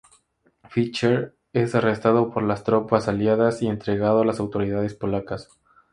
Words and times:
Fischer 0.67 1.35
es 1.53 1.75
arrestado 1.75 2.31
por 2.31 2.41
las 2.41 2.63
tropas 2.63 3.07
aliadas 3.07 3.61
y 3.61 3.67
entregado 3.67 4.21
a 4.23 4.25
las 4.25 4.39
autoridades 4.39 4.95
polacas. 4.95 5.47